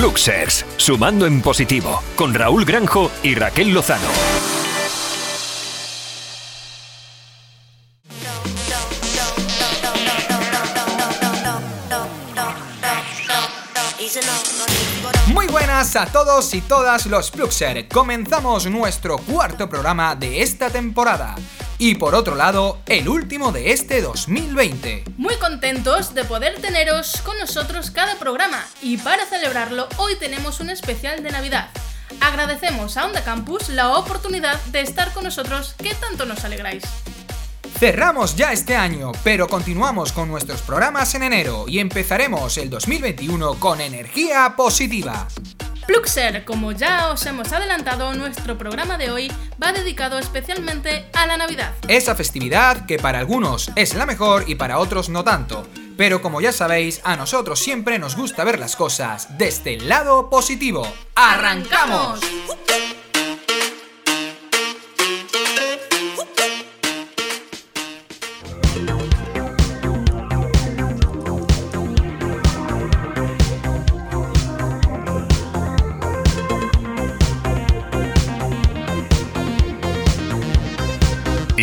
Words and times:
Luxers, 0.00 0.64
sumando 0.76 1.26
en 1.26 1.42
positivo, 1.42 2.00
con 2.14 2.32
Raúl 2.32 2.64
Granjo 2.64 3.10
y 3.24 3.34
Raquel 3.34 3.74
Lozano. 3.74 4.06
Muy 15.32 15.48
buenas 15.48 15.96
a 15.96 16.06
todos 16.06 16.54
y 16.54 16.60
todas 16.60 17.06
los 17.06 17.32
Fluxer. 17.32 17.88
Comenzamos 17.88 18.66
nuestro 18.66 19.18
cuarto 19.18 19.68
programa 19.68 20.14
de 20.14 20.42
esta 20.42 20.70
temporada. 20.70 21.34
Y 21.80 21.94
por 21.94 22.16
otro 22.16 22.34
lado, 22.34 22.80
el 22.86 23.08
último 23.08 23.52
de 23.52 23.70
este 23.70 24.02
2020. 24.02 25.04
Muy 25.16 25.36
contentos 25.36 26.12
de 26.12 26.24
poder 26.24 26.60
teneros 26.60 27.22
con 27.24 27.38
nosotros 27.38 27.92
cada 27.92 28.18
programa 28.18 28.66
y 28.82 28.96
para 28.96 29.24
celebrarlo 29.26 29.88
hoy 29.96 30.16
tenemos 30.16 30.58
un 30.58 30.70
especial 30.70 31.22
de 31.22 31.30
Navidad. 31.30 31.70
Agradecemos 32.20 32.96
a 32.96 33.06
Onda 33.06 33.22
Campus 33.22 33.68
la 33.68 33.96
oportunidad 33.96 34.60
de 34.66 34.80
estar 34.80 35.12
con 35.12 35.22
nosotros 35.22 35.74
que 35.78 35.94
tanto 35.94 36.24
nos 36.24 36.44
alegráis. 36.44 36.82
Cerramos 37.78 38.34
ya 38.34 38.52
este 38.52 38.74
año, 38.74 39.12
pero 39.22 39.46
continuamos 39.46 40.10
con 40.10 40.28
nuestros 40.28 40.62
programas 40.62 41.14
en 41.14 41.22
enero 41.22 41.66
y 41.68 41.78
empezaremos 41.78 42.58
el 42.58 42.70
2021 42.70 43.54
con 43.60 43.80
energía 43.80 44.54
positiva. 44.56 45.28
Pluxer, 45.88 46.44
como 46.44 46.72
ya 46.72 47.08
os 47.08 47.24
hemos 47.24 47.50
adelantado, 47.50 48.12
nuestro 48.12 48.58
programa 48.58 48.98
de 48.98 49.10
hoy 49.10 49.32
va 49.60 49.72
dedicado 49.72 50.18
especialmente 50.18 51.06
a 51.14 51.26
la 51.26 51.38
Navidad. 51.38 51.72
Esa 51.88 52.14
festividad 52.14 52.84
que 52.84 52.98
para 52.98 53.20
algunos 53.20 53.70
es 53.74 53.94
la 53.94 54.04
mejor 54.04 54.44
y 54.46 54.56
para 54.56 54.80
otros 54.80 55.08
no 55.08 55.24
tanto. 55.24 55.66
Pero 55.96 56.20
como 56.20 56.42
ya 56.42 56.52
sabéis, 56.52 57.00
a 57.04 57.16
nosotros 57.16 57.58
siempre 57.58 57.98
nos 57.98 58.16
gusta 58.16 58.44
ver 58.44 58.58
las 58.58 58.76
cosas 58.76 59.38
desde 59.38 59.74
el 59.74 59.88
lado 59.88 60.28
positivo. 60.28 60.86
¡Arrancamos! 61.14 62.20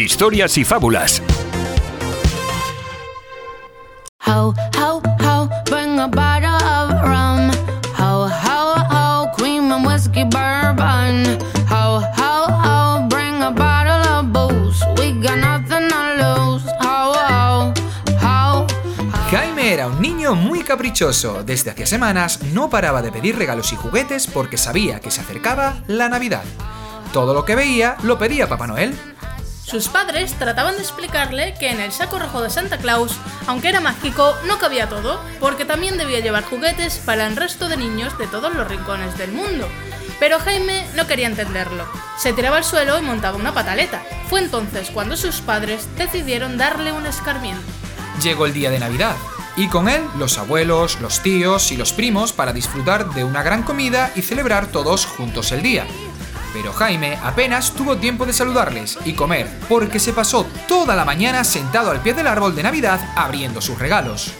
Historias 0.05 0.55
y 0.59 0.63
fábulas. 0.63 1.19
Ho, 4.27 4.53
ho, 4.77 5.01
ho, 5.23 5.49
bring 5.65 5.99
a 5.99 6.07
bottle 6.07 6.53
of 6.53 6.91
rum. 7.01 7.49
Ho, 7.97 8.29
ho, 8.29 8.75
ho, 8.91 9.31
cream 9.35 9.71
and 9.71 9.83
whiskey 9.83 10.23
bourbon. 10.23 11.39
Ho, 11.71 12.01
ho, 12.01 12.45
ho, 12.45 13.07
bring 13.09 13.41
a 13.41 13.49
bottle 13.49 14.07
of 14.07 14.31
booze. 14.31 14.85
We 14.99 15.11
got 15.13 15.39
nothing 15.39 15.89
to 15.89 16.13
lose. 16.21 16.63
Ho, 16.81 17.13
ho, 17.15 17.73
ho. 18.21 18.67
Jaime 19.31 19.73
era 19.73 19.87
un 19.87 19.99
niño 19.99 20.35
muy 20.35 20.61
caprichoso. 20.61 21.43
Desde 21.43 21.71
hacía 21.71 21.87
semanas 21.87 22.43
no 22.53 22.69
paraba 22.69 23.01
de 23.01 23.11
pedir 23.11 23.39
regalos 23.39 23.73
y 23.73 23.75
juguetes 23.75 24.27
porque 24.27 24.57
sabía 24.57 24.99
que 24.99 25.09
se 25.09 25.21
acercaba 25.21 25.81
la 25.87 26.09
Navidad. 26.09 26.43
Todo 27.11 27.33
lo 27.33 27.43
que 27.43 27.55
veía 27.55 27.97
lo 28.03 28.19
pedía 28.19 28.47
Papá 28.47 28.67
Noel. 28.67 29.14
Sus 29.65 29.89
padres 29.89 30.33
trataban 30.33 30.75
de 30.75 30.81
explicarle 30.81 31.55
que 31.59 31.71
en 31.71 31.79
el 31.79 31.91
saco 31.91 32.19
rojo 32.19 32.41
de 32.43 32.51
Santa 32.51 32.77
Claus, 32.77 33.13
aunque 33.47 33.69
era 33.69 33.81
mágico, 33.81 34.35
no 34.45 34.59
cabía 34.59 34.87
todo, 34.87 35.19
porque 35.39 35.65
también 35.65 35.97
debía 35.97 36.19
llevar 36.19 36.43
juguetes 36.43 36.97
para 37.03 37.25
el 37.25 37.35
resto 37.35 37.67
de 37.67 37.75
niños 37.75 38.15
de 38.19 38.27
todos 38.27 38.53
los 38.53 38.67
rincones 38.67 39.17
del 39.17 39.31
mundo. 39.31 39.67
Pero 40.19 40.37
Jaime 40.39 40.85
no 40.95 41.07
quería 41.07 41.25
entenderlo. 41.25 41.83
Se 42.15 42.31
tiraba 42.31 42.57
al 42.57 42.63
suelo 42.63 42.99
y 42.99 43.01
montaba 43.01 43.37
una 43.37 43.55
pataleta. 43.55 44.03
Fue 44.29 44.39
entonces 44.39 44.91
cuando 44.91 45.17
sus 45.17 45.41
padres 45.41 45.87
decidieron 45.97 46.59
darle 46.59 46.91
un 46.91 47.07
escarmiento. 47.07 47.63
Llegó 48.21 48.45
el 48.45 48.53
día 48.53 48.69
de 48.69 48.79
Navidad, 48.79 49.15
y 49.57 49.67
con 49.67 49.89
él 49.89 50.03
los 50.17 50.37
abuelos, 50.37 51.01
los 51.01 51.23
tíos 51.23 51.71
y 51.71 51.77
los 51.77 51.91
primos 51.91 52.33
para 52.33 52.53
disfrutar 52.53 53.09
de 53.15 53.23
una 53.23 53.41
gran 53.41 53.63
comida 53.63 54.11
y 54.15 54.21
celebrar 54.21 54.67
todos 54.67 55.07
juntos 55.07 55.51
el 55.51 55.63
día. 55.63 55.87
Pero 56.55 56.71
Jaime 56.71 57.17
apenas 57.21 57.73
tuvo 57.73 57.97
tiempo 57.97 58.25
de 58.25 58.31
saludarles 58.31 58.97
y 59.03 59.11
comer, 59.11 59.45
porque 59.67 59.99
se 59.99 60.13
pasó 60.13 60.47
toda 60.69 60.95
la 60.95 61.03
mañana 61.03 61.43
sentado 61.43 61.91
al 61.91 61.99
pie 61.99 62.13
del 62.13 62.27
árbol 62.27 62.55
de 62.55 62.63
Navidad 62.63 63.01
abriendo 63.17 63.59
sus 63.59 63.77
regalos. 63.77 64.31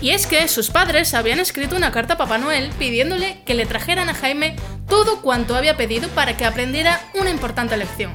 Y 0.00 0.10
es 0.10 0.28
que 0.28 0.46
sus 0.46 0.70
padres 0.70 1.14
habían 1.14 1.40
escrito 1.40 1.74
una 1.74 1.90
carta 1.90 2.14
a 2.14 2.16
Papá 2.16 2.38
Noel 2.38 2.70
pidiéndole 2.78 3.42
que 3.44 3.54
le 3.54 3.66
trajeran 3.66 4.08
a 4.08 4.14
Jaime 4.14 4.54
todo 4.86 5.20
cuanto 5.20 5.56
había 5.56 5.76
pedido 5.76 6.08
para 6.10 6.36
que 6.36 6.44
aprendiera 6.44 7.00
una 7.14 7.30
importante 7.30 7.76
lección. 7.76 8.12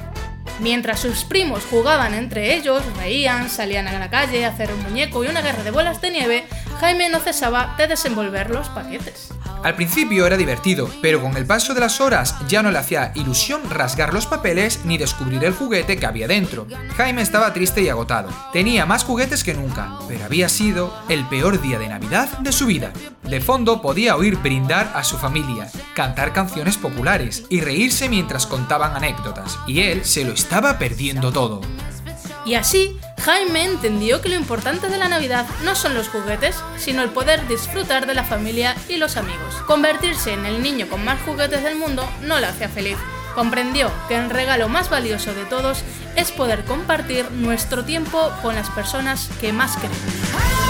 Mientras 0.60 1.00
sus 1.00 1.24
primos 1.24 1.62
jugaban 1.66 2.14
entre 2.14 2.54
ellos, 2.54 2.82
reían, 2.96 3.50
salían 3.50 3.88
a 3.88 3.98
la 3.98 4.08
calle 4.08 4.46
a 4.46 4.48
hacer 4.48 4.72
un 4.72 4.82
muñeco 4.84 5.22
y 5.22 5.28
una 5.28 5.42
guerra 5.42 5.64
de 5.64 5.70
bolas 5.70 6.00
de 6.00 6.10
nieve, 6.10 6.46
Jaime 6.80 7.10
no 7.10 7.20
cesaba 7.20 7.74
de 7.76 7.88
desenvolver 7.88 8.48
los 8.48 8.70
paquetes. 8.70 9.34
Al 9.62 9.74
principio 9.74 10.26
era 10.26 10.38
divertido, 10.38 10.88
pero 11.02 11.20
con 11.20 11.36
el 11.36 11.46
paso 11.46 11.74
de 11.74 11.80
las 11.80 12.00
horas 12.00 12.34
ya 12.48 12.62
no 12.62 12.70
le 12.70 12.78
hacía 12.78 13.12
ilusión 13.14 13.60
rasgar 13.68 14.14
los 14.14 14.26
papeles 14.26 14.80
ni 14.84 14.96
descubrir 14.96 15.44
el 15.44 15.52
juguete 15.52 15.98
que 15.98 16.06
había 16.06 16.26
dentro. 16.26 16.66
Jaime 16.96 17.20
estaba 17.20 17.52
triste 17.52 17.82
y 17.82 17.88
agotado. 17.90 18.30
Tenía 18.52 18.86
más 18.86 19.04
juguetes 19.04 19.44
que 19.44 19.54
nunca, 19.54 19.98
pero 20.08 20.24
había 20.24 20.48
sido 20.48 20.94
el 21.08 21.26
peor 21.26 21.60
día 21.60 21.78
de 21.78 21.88
Navidad 21.88 22.38
de 22.38 22.52
su 22.52 22.66
vida. 22.66 22.92
De 23.22 23.40
fondo 23.40 23.82
podía 23.82 24.16
oír 24.16 24.36
brindar 24.36 24.92
a 24.94 25.04
su 25.04 25.18
familia, 25.18 25.68
cantar 25.94 26.32
canciones 26.32 26.78
populares 26.78 27.44
y 27.50 27.60
reírse 27.60 28.08
mientras 28.08 28.46
contaban 28.46 28.96
anécdotas, 28.96 29.58
y 29.66 29.80
él 29.80 30.04
se 30.04 30.24
lo 30.24 30.32
estaba 30.32 30.78
perdiendo 30.78 31.32
todo. 31.32 31.60
Y 32.46 32.54
así, 32.54 32.98
Jaime 33.20 33.64
entendió 33.64 34.20
que 34.22 34.30
lo 34.30 34.36
importante 34.36 34.88
de 34.88 34.96
la 34.96 35.08
Navidad 35.08 35.46
no 35.62 35.74
son 35.74 35.94
los 35.94 36.08
juguetes, 36.08 36.56
sino 36.78 37.02
el 37.02 37.10
poder 37.10 37.46
disfrutar 37.48 38.06
de 38.06 38.14
la 38.14 38.24
familia 38.24 38.74
y 38.88 38.96
los 38.96 39.16
amigos. 39.16 39.54
Convertirse 39.66 40.32
en 40.32 40.46
el 40.46 40.62
niño 40.62 40.88
con 40.88 41.04
más 41.04 41.20
juguetes 41.22 41.62
del 41.62 41.76
mundo 41.76 42.08
no 42.22 42.40
le 42.40 42.46
hacía 42.46 42.68
feliz. 42.68 42.96
Comprendió 43.34 43.90
que 44.08 44.16
el 44.16 44.30
regalo 44.30 44.68
más 44.68 44.88
valioso 44.88 45.34
de 45.34 45.44
todos 45.44 45.84
es 46.16 46.32
poder 46.32 46.64
compartir 46.64 47.30
nuestro 47.30 47.84
tiempo 47.84 48.30
con 48.42 48.54
las 48.54 48.70
personas 48.70 49.28
que 49.40 49.52
más 49.52 49.76
queremos. 49.76 50.69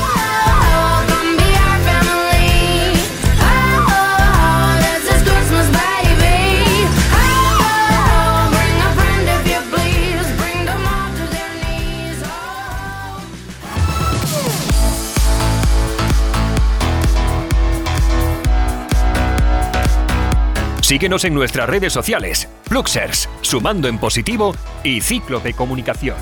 Síguenos 20.91 21.25
en 21.25 21.34
nuestras 21.34 21.69
redes 21.69 21.93
sociales, 21.93 22.49
Fluxers, 22.65 23.28
sumando 23.43 23.87
en 23.87 23.97
positivo 23.99 24.56
y 24.83 25.01
Cíclope 25.01 25.55
Comunicación. 25.55 26.17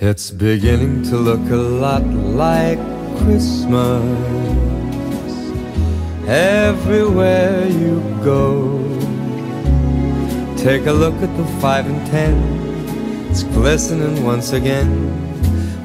It's 0.00 0.32
beginning 0.36 1.08
to 1.08 1.18
look 1.18 1.38
a 1.52 1.54
lot 1.54 2.02
like 2.34 2.80
Christmas 3.22 4.02
everywhere 6.26 7.68
you 7.68 8.02
go. 8.24 8.76
Take 10.56 10.88
a 10.88 10.92
look 10.92 11.14
at 11.22 11.30
the 11.36 11.44
five 11.60 11.86
and 11.86 12.04
ten, 12.10 12.34
it's 13.30 13.44
glistening 13.44 14.24
once 14.24 14.52
again 14.52 15.29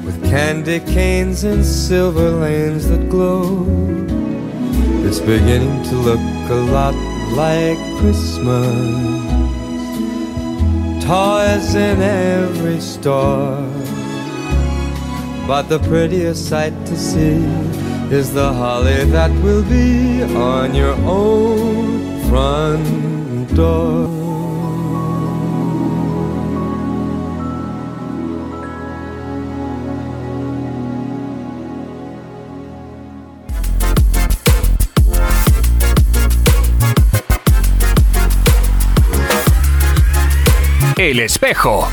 with 0.06 0.22
candy 0.22 0.78
canes 0.78 1.42
and 1.42 1.66
silver 1.66 2.30
lanes 2.30 2.88
that 2.88 3.10
glow. 3.10 3.66
It's 5.04 5.18
beginning 5.18 5.82
to 5.90 5.96
look 5.96 6.20
a 6.48 6.62
lot 6.70 6.94
like 7.34 7.76
Christmas. 7.98 9.26
Toys 11.04 11.74
in 11.74 12.00
every 12.00 12.80
store. 12.80 13.60
But 15.48 15.64
the 15.68 15.80
prettiest 15.80 16.48
sight 16.48 16.74
to 16.86 16.96
see 16.96 17.42
is 18.18 18.32
the 18.32 18.52
holly 18.52 19.04
that 19.06 19.32
will 19.42 19.64
be 19.64 20.22
on 20.22 20.74
your 20.74 20.94
own 21.04 22.28
front 22.28 23.54
door. 23.56 24.35
El 41.06 41.20
espejo. 41.20 41.88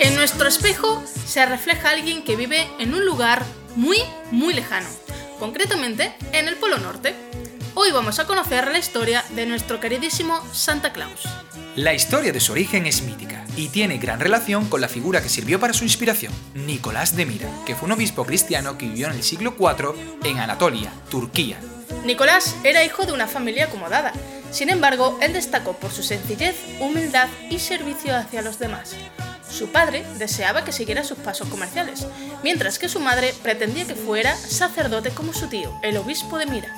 En 0.00 0.14
nuestro 0.14 0.48
espejo 0.48 1.04
se 1.26 1.44
refleja 1.44 1.90
alguien 1.90 2.24
que 2.24 2.36
vive 2.36 2.66
en 2.78 2.94
un 2.94 3.04
lugar 3.04 3.44
muy, 3.76 3.98
muy 4.30 4.54
lejano, 4.54 4.88
concretamente 5.38 6.14
en 6.32 6.48
el 6.48 6.56
Polo 6.56 6.78
Norte. 6.78 7.14
Hoy 7.74 7.90
vamos 7.90 8.18
a 8.18 8.26
conocer 8.26 8.68
la 8.68 8.78
historia 8.78 9.22
de 9.36 9.44
nuestro 9.44 9.78
queridísimo 9.78 10.42
Santa 10.54 10.94
Claus. 10.94 11.28
La 11.76 11.92
historia 11.92 12.32
de 12.32 12.40
su 12.40 12.52
origen 12.52 12.86
es 12.86 13.02
mítica 13.02 13.27
y 13.58 13.68
tiene 13.70 13.98
gran 13.98 14.20
relación 14.20 14.66
con 14.68 14.80
la 14.80 14.88
figura 14.88 15.20
que 15.20 15.28
sirvió 15.28 15.58
para 15.58 15.72
su 15.72 15.82
inspiración, 15.82 16.32
Nicolás 16.54 17.16
de 17.16 17.26
Mira, 17.26 17.50
que 17.66 17.74
fue 17.74 17.86
un 17.86 17.92
obispo 17.92 18.24
cristiano 18.24 18.78
que 18.78 18.86
vivió 18.86 19.08
en 19.08 19.14
el 19.14 19.24
siglo 19.24 19.56
IV 19.58 19.94
en 20.22 20.38
Anatolia, 20.38 20.92
Turquía. 21.10 21.58
Nicolás 22.04 22.54
era 22.62 22.84
hijo 22.84 23.04
de 23.04 23.12
una 23.12 23.26
familia 23.26 23.64
acomodada. 23.64 24.12
Sin 24.52 24.70
embargo, 24.70 25.18
él 25.20 25.32
destacó 25.32 25.72
por 25.72 25.90
su 25.90 26.04
sencillez, 26.04 26.54
humildad 26.78 27.28
y 27.50 27.58
servicio 27.58 28.16
hacia 28.16 28.42
los 28.42 28.60
demás. 28.60 28.94
Su 29.50 29.70
padre 29.70 30.04
deseaba 30.18 30.62
que 30.64 30.70
siguiera 30.70 31.02
sus 31.02 31.18
pasos 31.18 31.48
comerciales, 31.48 32.06
mientras 32.44 32.78
que 32.78 32.88
su 32.88 33.00
madre 33.00 33.34
pretendía 33.42 33.88
que 33.88 33.96
fuera 33.96 34.36
sacerdote 34.36 35.10
como 35.10 35.32
su 35.32 35.48
tío, 35.48 35.72
el 35.82 35.96
obispo 35.96 36.38
de 36.38 36.46
Mira. 36.46 36.72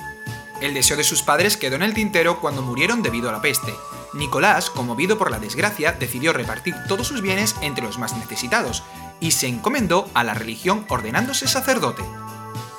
El 0.61 0.73
deseo 0.73 0.97
de 0.97 1.03
sus 1.03 1.21
padres 1.21 1.57
quedó 1.57 1.75
en 1.75 1.83
el 1.83 1.93
tintero 1.93 2.41
cuando 2.41 2.63
murieron 2.63 3.03
debido 3.03 3.29
a 3.29 3.33
la 3.33 3.41
peste. 3.41 3.71
Nicolás, 4.13 4.69
conmovido 4.69 5.17
por 5.17 5.31
la 5.31 5.39
desgracia, 5.39 5.93
decidió 5.93 6.33
repartir 6.33 6.75
todos 6.87 7.07
sus 7.07 7.21
bienes 7.21 7.55
entre 7.61 7.83
los 7.83 7.97
más 7.97 8.15
necesitados 8.17 8.83
y 9.19 9.31
se 9.31 9.47
encomendó 9.47 10.09
a 10.13 10.23
la 10.23 10.33
religión 10.33 10.85
ordenándose 10.89 11.47
sacerdote. 11.47 12.03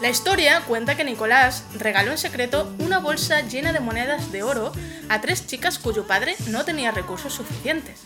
La 0.01 0.11
historia 0.11 0.63
cuenta 0.67 0.97
que 0.97 1.05
Nicolás 1.05 1.65
regaló 1.79 2.11
en 2.11 2.19
secreto 2.19 2.71
una 2.79 2.99
bolsa 2.99 3.43
llena 3.43 3.73
de 3.73 3.81
monedas 3.81 4.33
de 4.33 4.43
oro 4.43 4.73
a 5.09 5.21
tres 5.21 5.47
chicas 5.47 5.79
cuyo 5.79 6.07
padre 6.07 6.35
no 6.49 6.65
tenía 6.65 6.91
recursos 6.91 7.33
suficientes. 7.35 8.01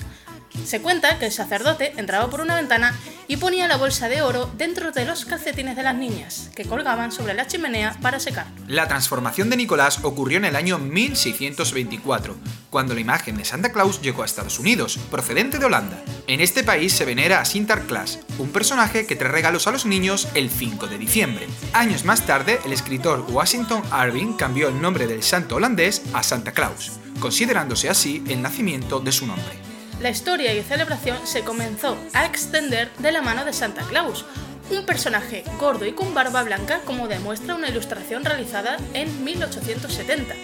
Se 0.64 0.80
cuenta 0.80 1.18
que 1.18 1.26
el 1.26 1.32
sacerdote 1.32 1.92
entraba 1.96 2.28
por 2.28 2.40
una 2.40 2.56
ventana 2.56 2.94
y 3.28 3.36
ponía 3.36 3.68
la 3.68 3.76
bolsa 3.76 4.08
de 4.08 4.22
oro 4.22 4.50
dentro 4.56 4.92
de 4.92 5.04
los 5.04 5.24
calcetines 5.24 5.76
de 5.76 5.82
las 5.82 5.94
niñas, 5.94 6.50
que 6.54 6.64
colgaban 6.64 7.12
sobre 7.12 7.34
la 7.34 7.46
chimenea 7.46 7.96
para 8.00 8.20
secar. 8.20 8.46
La 8.68 8.88
transformación 8.88 9.50
de 9.50 9.56
Nicolás 9.56 10.00
ocurrió 10.02 10.38
en 10.38 10.44
el 10.44 10.56
año 10.56 10.78
1624, 10.78 12.36
cuando 12.70 12.94
la 12.94 13.00
imagen 13.00 13.36
de 13.36 13.44
Santa 13.44 13.72
Claus 13.72 14.00
llegó 14.00 14.22
a 14.22 14.26
Estados 14.26 14.58
Unidos, 14.58 14.98
procedente 15.10 15.58
de 15.58 15.66
Holanda. 15.66 16.02
En 16.26 16.40
este 16.40 16.64
país 16.64 16.92
se 16.92 17.04
venera 17.04 17.40
a 17.40 17.44
Sinterklaas, 17.44 18.20
un 18.38 18.50
personaje 18.50 19.06
que 19.06 19.16
trae 19.16 19.32
regalos 19.32 19.66
a 19.66 19.72
los 19.72 19.86
niños 19.86 20.28
el 20.34 20.50
5 20.50 20.86
de 20.86 20.98
diciembre. 20.98 21.46
Años 21.72 22.04
más 22.04 22.26
tarde, 22.26 22.60
el 22.64 22.72
escritor 22.72 23.24
Washington 23.28 23.82
Irving 24.06 24.34
cambió 24.34 24.68
el 24.68 24.80
nombre 24.80 25.06
del 25.06 25.22
santo 25.22 25.56
holandés 25.56 26.02
a 26.12 26.22
Santa 26.22 26.52
Claus, 26.52 26.92
considerándose 27.20 27.88
así 27.88 28.22
el 28.28 28.42
nacimiento 28.42 29.00
de 29.00 29.12
su 29.12 29.26
nombre 29.26 29.65
la 30.00 30.10
historia 30.10 30.52
y 30.54 30.62
celebración 30.62 31.18
se 31.24 31.42
comenzó 31.42 31.96
a 32.12 32.26
extender 32.26 32.90
de 32.98 33.12
la 33.12 33.22
mano 33.22 33.44
de 33.44 33.52
Santa 33.52 33.82
Claus, 33.82 34.24
un 34.70 34.84
personaje 34.84 35.44
gordo 35.58 35.86
y 35.86 35.92
con 35.92 36.12
barba 36.12 36.42
blanca 36.42 36.80
como 36.84 37.08
demuestra 37.08 37.54
una 37.54 37.68
ilustración 37.68 38.24
realizada 38.24 38.76
en 38.94 39.24
1870. 39.24 40.34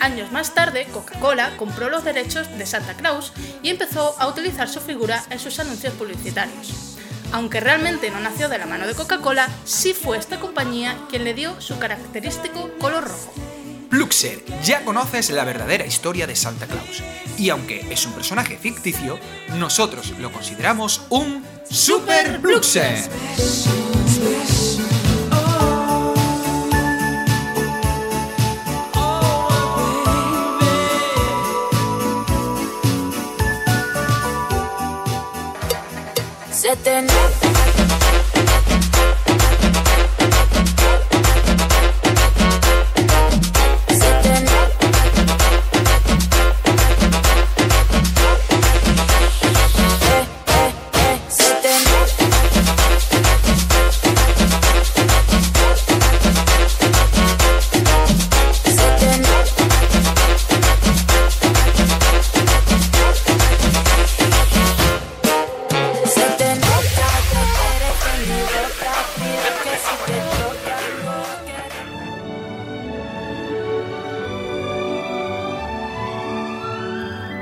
Años 0.00 0.32
más 0.32 0.54
tarde, 0.54 0.86
Coca-Cola 0.92 1.56
compró 1.56 1.88
los 1.88 2.04
derechos 2.04 2.48
de 2.56 2.66
Santa 2.66 2.94
Claus 2.94 3.32
y 3.62 3.70
empezó 3.70 4.16
a 4.18 4.26
utilizar 4.28 4.68
su 4.68 4.80
figura 4.80 5.22
en 5.30 5.38
sus 5.38 5.58
anuncios 5.58 5.92
publicitarios. 5.94 6.96
Aunque 7.32 7.60
realmente 7.60 8.10
no 8.10 8.20
nació 8.20 8.48
de 8.48 8.58
la 8.58 8.66
mano 8.66 8.86
de 8.86 8.94
Coca-Cola, 8.94 9.48
sí 9.64 9.92
fue 9.92 10.16
esta 10.16 10.40
compañía 10.40 10.96
quien 11.10 11.24
le 11.24 11.34
dio 11.34 11.60
su 11.60 11.78
característico 11.78 12.70
color 12.80 13.04
rojo. 13.04 13.47
Pluxer, 13.88 14.44
ya 14.62 14.84
conoces 14.84 15.30
la 15.30 15.44
verdadera 15.44 15.86
historia 15.86 16.26
de 16.26 16.36
Santa 16.36 16.66
Claus. 16.66 17.02
Y 17.38 17.50
aunque 17.50 17.86
es 17.90 18.04
un 18.06 18.12
personaje 18.12 18.56
ficticio, 18.56 19.18
nosotros 19.56 20.12
lo 20.18 20.30
consideramos 20.30 21.02
un 21.08 21.44
Super 21.70 22.40
Pluxer. 22.40 23.08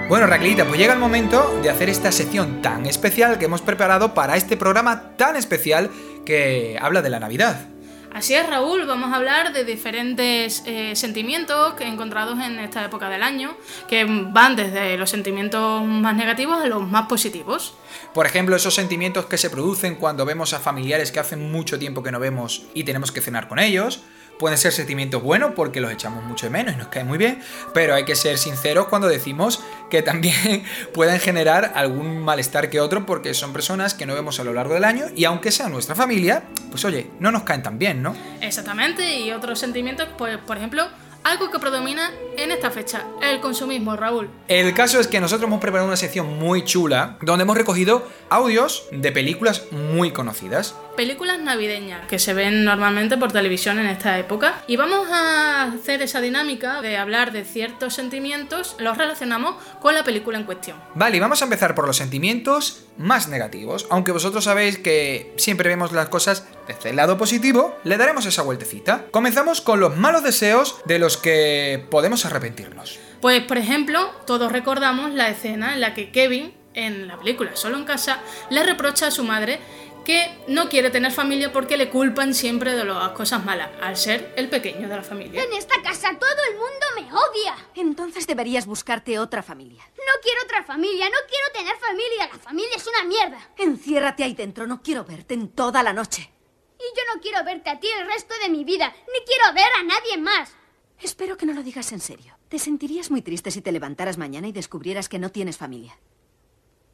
Bueno, 0.09 0.29
Raquelita, 0.29 0.65
pues 0.65 0.79
llega 0.79 0.93
el 0.93 1.01
momento 1.01 1.59
de 1.65 1.69
hacer 1.69 1.89
esta 1.89 2.13
sección 2.13 2.63
tan 2.63 2.87
especial 2.87 3.41
que 3.41 3.47
hemos 3.47 3.61
preparado 3.61 4.15
para 4.15 4.37
este 4.37 4.57
programa 4.57 5.17
tan 5.17 5.35
especial 5.35 5.91
que 6.25 6.79
habla 6.81 7.03
de 7.03 7.11
la 7.11 7.19
Navidad. 7.19 7.67
Así 8.13 8.33
es, 8.35 8.49
Raúl, 8.49 8.87
vamos 8.87 9.13
a 9.13 9.17
hablar 9.17 9.53
de 9.53 9.65
diferentes 9.65 10.63
eh, 10.65 10.95
sentimientos 10.95 11.75
que 11.75 11.89
encontrados 11.89 12.39
en 12.39 12.61
esta 12.61 12.85
época 12.85 13.11
del 13.11 13.25
año, 13.25 13.57
que 13.89 14.07
van 14.09 14.55
desde 14.55 14.97
los 14.97 15.11
sentimientos 15.11 15.85
más 15.85 16.15
negativos 16.15 16.63
a 16.63 16.67
los 16.67 16.87
más 16.87 17.09
positivos. 17.09 17.75
Por 18.15 18.27
ejemplo, 18.27 18.55
esos 18.55 18.75
sentimientos 18.75 19.27
que 19.27 19.37
se 19.37 19.51
producen 19.51 19.97
cuando 19.97 20.25
vemos 20.25 20.55
a 20.55 20.61
familiares 20.61 21.11
que 21.11 21.19
hace 21.19 21.37
mucho 21.37 21.81
tiempo 21.81 22.05
que 22.05 22.13
no 22.13 22.21
vemos 22.21 22.63
y 22.75 22.85
tenemos 22.85 23.11
que 23.11 23.21
cenar 23.21 23.49
con 23.49 23.59
ellos, 23.59 24.05
Pueden 24.39 24.59
ser 24.59 24.73
sentimientos 24.73 25.23
buenos 25.23 25.53
porque 25.55 25.81
los 25.81 25.91
echamos 25.91 26.23
mucho 26.25 26.47
de 26.47 26.51
menos 26.51 26.75
y 26.75 26.77
nos 26.77 26.89
cae 26.89 27.05
muy 27.05 27.19
bien, 27.19 27.41
pero 27.73 27.95
hay 27.95 28.05
que 28.05 28.15
ser 28.15 28.37
sinceros 28.39 28.87
cuando 28.89 29.09
decimos 29.09 29.63
que 29.91 30.03
también 30.03 30.65
pueden 30.95 31.19
generar 31.21 31.73
algún 31.75 32.21
malestar 32.23 32.69
que 32.69 32.81
otro 32.81 33.07
porque 33.07 33.35
son 33.35 33.53
personas 33.53 33.95
que 33.95 34.07
no 34.07 34.15
vemos 34.15 34.39
a 34.41 34.45
lo 34.45 34.53
largo 34.53 34.75
del 34.75 34.85
año 34.85 35.07
y 35.15 35.25
aunque 35.25 35.51
sea 35.51 35.69
nuestra 35.69 35.95
familia, 35.95 36.45
pues 36.71 36.85
oye, 36.85 37.11
no 37.19 37.31
nos 37.31 37.45
caen 37.45 37.63
tan 37.63 37.79
bien, 37.79 38.03
¿no? 38.03 38.15
Exactamente, 38.41 39.21
y 39.21 39.33
otros 39.33 39.59
sentimientos, 39.59 40.09
pues 40.19 40.39
por 40.39 40.57
ejemplo, 40.57 40.87
algo 41.27 41.51
que 41.51 41.59
predomina 41.59 42.13
en 42.37 42.53
esta 42.53 42.71
fecha, 42.71 43.05
el 43.21 43.41
consumismo, 43.41 43.97
Raúl. 43.97 44.31
El 44.47 44.73
caso 44.75 45.01
es 45.01 45.09
que 45.09 45.21
nosotros 45.21 45.49
hemos 45.49 45.61
preparado 45.61 45.89
una 45.89 45.97
sección 45.97 46.39
muy 46.39 46.65
chula 46.65 47.19
donde 47.21 47.43
hemos 47.43 47.57
recogido 47.57 48.07
audios 48.31 48.85
de 48.93 49.11
películas 49.11 49.65
muy 49.73 50.13
conocidas. 50.13 50.77
Películas 50.97 51.39
navideñas 51.39 52.07
que 52.07 52.19
se 52.19 52.33
ven 52.33 52.65
normalmente 52.65 53.19
por 53.19 53.31
televisión 53.31 53.79
en 53.79 53.87
esta 53.87 54.19
época 54.19 54.63
y 54.67 54.77
vamos 54.77 55.09
a 55.11 55.65
hacer 55.65 56.01
esa 56.01 56.23
dinámica 56.23 56.81
de 56.81 56.97
hablar 56.97 57.33
de 57.33 57.45
ciertos 57.45 57.93
sentimientos, 57.93 58.77
los 58.79 58.97
relacionamos 58.97 59.57
con 59.81 59.95
la 59.95 60.05
película 60.05 60.39
en 60.39 60.45
cuestión. 60.45 60.79
Vale, 60.95 61.19
y 61.19 61.21
vamos 61.21 61.43
a 61.43 61.45
empezar 61.45 61.75
por 61.75 61.87
los 61.87 61.99
sentimientos 61.99 62.87
más 62.97 63.29
negativos, 63.29 63.87
aunque 63.91 64.11
vosotros 64.11 64.45
sabéis 64.45 64.79
que 64.79 65.35
siempre 65.37 65.69
vemos 65.69 65.93
las 65.93 66.09
cosas 66.09 66.47
desde 66.67 66.91
el 66.91 66.97
lado 66.97 67.19
positivo, 67.19 67.77
le 67.85 67.99
daremos 67.99 68.25
esa 68.25 68.41
vueltecita. 68.41 69.05
Comenzamos 69.11 69.61
con 69.61 69.81
los 69.81 69.97
malos 69.97 70.23
deseos 70.23 70.77
de 70.87 70.99
los 70.99 71.19
que 71.19 71.87
podemos 71.91 72.25
arrepentirnos. 72.25 72.99
Pues, 73.21 73.43
por 73.43 73.59
ejemplo, 73.59 74.11
todos 74.27 74.51
recordamos 74.51 75.13
la 75.13 75.29
escena 75.29 75.75
en 75.75 75.83
la 75.83 75.93
que 75.93 76.11
Kevin, 76.11 76.55
en 76.75 77.09
la 77.09 77.19
película 77.19 77.51
Solo 77.55 77.77
en 77.77 77.85
casa, 77.85 78.21
le 78.51 78.63
reprocha 78.63 79.09
a 79.09 79.11
su 79.11 79.25
madre 79.25 79.61
que 80.07 80.31
no 80.47 80.69
quiere 80.69 80.91
tener 80.91 81.11
familia 81.11 81.53
porque 81.53 81.77
le 81.77 81.91
culpan 81.91 82.33
siempre 82.33 82.77
de 82.77 82.85
las 82.85 83.11
cosas 83.11 83.45
malas, 83.45 83.71
al 83.83 83.97
ser 83.97 84.33
el 84.37 84.49
pequeño 84.49 84.89
de 84.89 84.95
la 84.95 85.03
familia. 85.03 85.43
En 85.43 85.53
esta 85.53 85.83
casa 85.83 86.17
todo 86.17 86.31
el 86.49 86.57
mundo 86.57 86.87
me 86.95 87.13
odia. 87.13 87.57
Entonces 87.75 88.25
deberías 88.25 88.67
buscarte 88.67 89.19
otra 89.19 89.43
familia. 89.43 89.83
No 89.97 90.13
quiero 90.23 90.41
otra 90.45 90.63
familia, 90.63 91.07
no 91.07 91.17
quiero 91.29 91.47
tener 91.53 91.77
familia. 91.79 92.29
La 92.33 92.39
familia 92.39 92.77
es 92.77 92.87
una 92.87 93.03
mierda. 93.03 93.51
Enciérrate 93.59 94.23
ahí 94.23 94.35
dentro, 94.35 94.69
no 94.69 94.81
quiero 94.81 95.05
verte 95.05 95.35
en 95.35 95.49
toda 95.49 95.83
la 95.83 95.93
noche. 95.93 96.31
Y 96.79 96.85
yo 96.97 97.03
no 97.13 97.21
quiero 97.21 97.43
verte 97.45 97.71
a 97.71 97.81
ti 97.81 97.89
el 97.89 98.07
resto 98.07 98.33
de 98.41 98.49
mi 98.49 98.63
vida, 98.63 98.95
ni 99.13 99.25
quiero 99.27 99.53
ver 99.55 99.73
a 99.77 99.83
nadie 99.83 100.19
más. 100.19 100.55
Espero 101.03 101.37
que 101.37 101.47
no 101.47 101.53
lo 101.53 101.65
digas 101.65 101.91
en 101.91 102.01
serio. 102.01 102.39
Te 102.49 102.61
sentirías 102.61 103.11
muy 103.11 103.23
triste 103.23 103.51
si 103.51 103.61
te 103.61 103.73
levantaras 103.73 104.19
mañana 104.19 104.47
y 104.47 104.53
descubrieras 104.53 105.09
que 105.09 105.19
no 105.19 105.33
tienes 105.33 105.57
familia. 105.57 105.99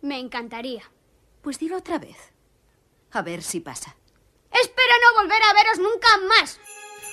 Me 0.00 0.18
encantaría. 0.18 0.90
Pues 1.42 1.58
dilo 1.58 1.76
otra 1.76 1.98
vez. 1.98 2.31
A 3.12 3.22
ver 3.22 3.42
si 3.42 3.60
pasa. 3.60 3.94
Espero 4.50 4.92
no 5.02 5.22
volver 5.22 5.42
a 5.42 5.54
veros 5.54 5.78
nunca 5.78 6.08
más. 6.28 6.58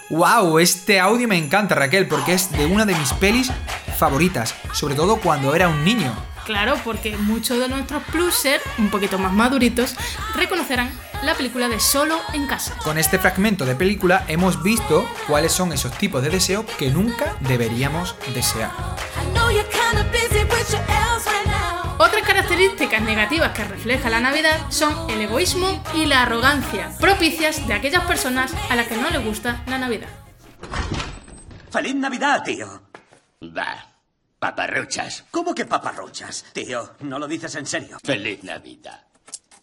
¡Wow! 0.10 0.60
Este 0.60 1.00
audio 1.00 1.28
me 1.28 1.38
encanta, 1.38 1.76
Raquel, 1.76 2.08
porque 2.08 2.34
es 2.34 2.52
de 2.52 2.66
una 2.66 2.86
de 2.86 2.96
mis 2.96 3.14
pelis 3.14 3.52
favoritas, 3.98 4.56
sobre 4.74 4.96
todo 4.96 5.18
cuando 5.18 5.54
era 5.54 5.68
un 5.68 5.84
niño. 5.84 6.12
Claro, 6.46 6.80
porque 6.84 7.16
muchos 7.16 7.60
de 7.60 7.68
nuestros 7.68 8.02
plusers, 8.06 8.64
un 8.78 8.90
poquito 8.90 9.20
más 9.20 9.34
maduritos, 9.34 9.96
reconocerán 10.36 10.90
la 11.22 11.36
película 11.36 11.68
de 11.68 11.80
Solo 11.80 12.18
en 12.34 12.48
casa. 12.48 12.76
Con 12.84 12.98
este 12.98 13.20
fragmento 13.20 13.66
de 13.66 13.76
película 13.76 14.24
hemos 14.28 14.64
visto 14.64 15.08
cuáles 15.28 15.52
son 15.52 15.74
esos 15.74 15.92
tipos 15.98 16.24
de 16.24 16.30
deseo 16.30 16.66
que 16.78 16.90
nunca 16.90 17.36
deberíamos 17.42 18.16
desear. 18.34 18.72
Características 22.50 23.04
negativas 23.04 23.52
que 23.52 23.64
refleja 23.64 24.10
la 24.10 24.20
Navidad 24.20 24.72
son 24.72 25.08
el 25.12 25.22
egoísmo 25.22 25.84
y 25.94 26.08
la 26.08 26.24
arrogancia, 26.24 26.92
propicias 27.00 27.68
de 27.68 27.76
aquellas 27.76 28.04
personas 28.06 28.56
a 28.72 28.76
las 28.76 28.88
que 28.88 28.98
no 28.98 29.08
les 29.12 29.24
gusta 29.24 29.64
la 29.68 29.78
Navidad. 29.78 30.10
¡Feliz 31.70 31.94
Navidad, 31.94 32.42
tío! 32.44 32.82
Va, 33.56 33.86
paparruchas. 34.40 35.26
¿Cómo 35.30 35.54
que 35.54 35.66
paparruchas? 35.66 36.44
Tío, 36.52 36.96
no 37.02 37.20
lo 37.20 37.28
dices 37.28 37.54
en 37.54 37.68
serio. 37.68 38.00
Feliz 38.04 38.44
Navidad. 38.44 39.06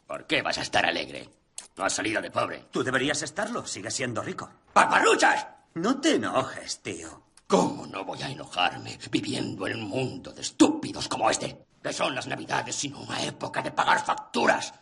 ¿Por 0.07 0.25
qué 0.29 0.43
vas 0.43 0.59
a 0.59 0.63
estar 0.63 0.87
alegre? 0.87 1.29
No 1.77 1.85
has 1.85 1.93
salido 1.93 2.23
de 2.23 2.31
pobre. 2.31 2.67
Tú 2.71 2.85
deberías 2.85 3.21
estarlo, 3.21 3.67
sigues 3.67 3.95
siendo 3.95 4.23
rico. 4.23 4.49
¡Paparruchas! 4.73 5.45
No 5.75 6.01
te 6.01 6.15
enojes, 6.15 6.83
tío. 6.83 7.25
¿Cómo 7.49 7.85
no 7.89 8.05
voy 8.05 8.23
a 8.23 8.31
enojarme 8.31 8.97
viviendo 9.11 9.67
en 9.67 9.83
un 9.83 9.89
mundo 9.89 10.33
de 10.33 10.43
estúpidos 10.43 11.09
como 11.09 11.29
este? 11.29 11.66
Que 11.87 11.93
son 11.93 12.17
las 12.17 12.27
Navidades 12.27 12.75
sino 12.75 12.99
una 12.99 13.23
época 13.23 13.63
de 13.63 13.71
pagar 13.71 14.05
facturas. 14.05 14.75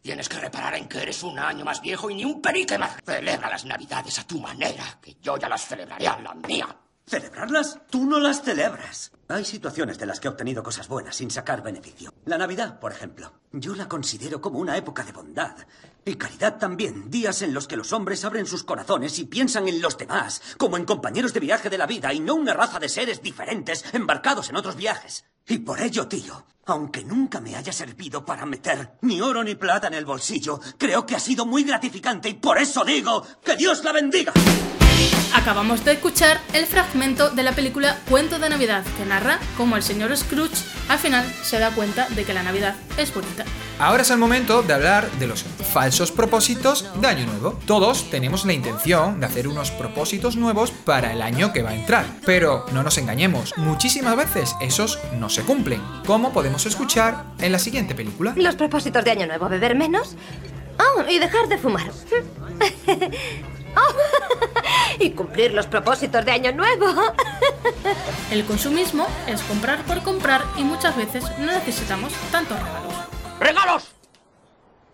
Tienes 0.00 0.28
que 0.28 0.38
reparar 0.38 0.76
en 0.76 0.86
que 0.86 1.02
eres 1.02 1.20
un 1.24 1.36
año 1.36 1.64
más 1.64 1.80
viejo 1.80 2.08
y 2.08 2.14
ni 2.14 2.24
un 2.24 2.40
perique 2.40 2.78
más. 2.78 2.98
Celebra 3.04 3.50
las 3.50 3.64
Navidades 3.64 4.16
a 4.20 4.24
tu 4.28 4.38
manera, 4.38 4.84
que 5.02 5.16
yo 5.20 5.36
ya 5.36 5.48
las 5.48 5.66
celebraré 5.66 6.06
a 6.06 6.20
la 6.20 6.34
mía. 6.34 6.68
¿Celebrarlas? 7.06 7.80
Tú 7.90 8.06
no 8.06 8.20
las 8.20 8.42
celebras. 8.42 9.12
Hay 9.28 9.44
situaciones 9.44 9.98
de 9.98 10.06
las 10.06 10.20
que 10.20 10.28
he 10.28 10.30
obtenido 10.30 10.62
cosas 10.62 10.88
buenas 10.88 11.16
sin 11.16 11.30
sacar 11.30 11.62
beneficio. 11.62 12.12
La 12.24 12.38
Navidad, 12.38 12.78
por 12.78 12.92
ejemplo. 12.92 13.32
Yo 13.50 13.74
la 13.74 13.88
considero 13.88 14.40
como 14.40 14.58
una 14.58 14.76
época 14.76 15.02
de 15.02 15.12
bondad. 15.12 15.56
Y 16.04 16.14
caridad 16.14 16.58
también. 16.58 17.10
Días 17.10 17.42
en 17.42 17.54
los 17.54 17.66
que 17.66 17.76
los 17.76 17.92
hombres 17.92 18.24
abren 18.24 18.46
sus 18.46 18.64
corazones 18.64 19.18
y 19.18 19.24
piensan 19.24 19.68
en 19.68 19.80
los 19.80 19.98
demás, 19.98 20.42
como 20.58 20.76
en 20.76 20.84
compañeros 20.84 21.32
de 21.32 21.40
viaje 21.40 21.70
de 21.70 21.78
la 21.78 21.86
vida 21.86 22.12
y 22.12 22.20
no 22.20 22.34
una 22.34 22.54
raza 22.54 22.78
de 22.78 22.88
seres 22.88 23.22
diferentes 23.22 23.84
embarcados 23.92 24.48
en 24.50 24.56
otros 24.56 24.76
viajes. 24.76 25.24
Y 25.46 25.58
por 25.58 25.80
ello, 25.80 26.06
tío, 26.06 26.46
aunque 26.66 27.04
nunca 27.04 27.40
me 27.40 27.56
haya 27.56 27.72
servido 27.72 28.24
para 28.24 28.46
meter 28.46 28.92
ni 29.02 29.20
oro 29.20 29.42
ni 29.42 29.54
plata 29.54 29.88
en 29.88 29.94
el 29.94 30.04
bolsillo, 30.04 30.60
creo 30.78 31.04
que 31.04 31.16
ha 31.16 31.20
sido 31.20 31.46
muy 31.46 31.64
gratificante 31.64 32.28
y 32.28 32.34
por 32.34 32.58
eso 32.58 32.84
digo 32.84 33.26
que 33.42 33.56
Dios 33.56 33.82
la 33.82 33.92
bendiga. 33.92 34.32
Acabamos 35.34 35.84
de 35.84 35.92
escuchar 35.92 36.40
el 36.52 36.66
fragmento 36.66 37.30
de 37.30 37.42
la 37.42 37.52
película 37.52 37.98
Cuento 38.08 38.38
de 38.38 38.48
Navidad, 38.48 38.84
que 38.96 39.04
narra 39.04 39.40
cómo 39.56 39.76
el 39.76 39.82
señor 39.82 40.16
Scrooge 40.16 40.54
al 40.88 40.98
final 40.98 41.24
se 41.42 41.58
da 41.58 41.70
cuenta 41.70 42.06
de 42.10 42.24
que 42.24 42.32
la 42.32 42.42
Navidad 42.42 42.76
es 42.96 43.12
bonita. 43.12 43.44
Ahora 43.78 44.02
es 44.02 44.10
el 44.10 44.18
momento 44.18 44.62
de 44.62 44.72
hablar 44.72 45.10
de 45.12 45.26
los 45.26 45.42
falsos 45.42 46.12
propósitos 46.12 46.88
de 47.00 47.08
Año 47.08 47.26
Nuevo. 47.26 47.58
Todos 47.66 48.08
tenemos 48.08 48.44
la 48.44 48.52
intención 48.52 49.18
de 49.18 49.26
hacer 49.26 49.48
unos 49.48 49.72
propósitos 49.72 50.36
nuevos 50.36 50.70
para 50.70 51.12
el 51.12 51.22
año 51.22 51.52
que 51.52 51.62
va 51.62 51.70
a 51.70 51.74
entrar. 51.74 52.06
Pero 52.24 52.64
no 52.72 52.82
nos 52.82 52.98
engañemos, 52.98 53.56
muchísimas 53.56 54.16
veces 54.16 54.54
esos 54.60 55.00
no 55.18 55.28
se 55.28 55.42
cumplen, 55.42 55.82
como 56.06 56.32
podemos 56.32 56.66
escuchar 56.66 57.24
en 57.40 57.50
la 57.50 57.58
siguiente 57.58 57.94
película. 57.94 58.34
Los 58.36 58.54
propósitos 58.54 59.04
de 59.04 59.10
Año 59.10 59.26
Nuevo, 59.26 59.48
beber 59.48 59.74
menos. 59.74 60.14
Oh, 60.78 61.02
y 61.10 61.18
dejar 61.18 61.48
de 61.48 61.58
fumar. 61.58 61.90
Oh, 63.74 64.51
y 65.02 65.10
cumplir 65.10 65.52
los 65.52 65.66
propósitos 65.66 66.24
de 66.24 66.30
Año 66.30 66.52
Nuevo. 66.52 66.86
El 68.30 68.44
consumismo 68.44 69.06
es 69.26 69.42
comprar 69.42 69.84
por 69.84 70.02
comprar 70.02 70.42
y 70.56 70.62
muchas 70.62 70.96
veces 70.96 71.24
no 71.38 71.46
necesitamos 71.46 72.12
tantos 72.30 72.58
regalos. 72.58 72.94
¡Regalos! 73.40 73.92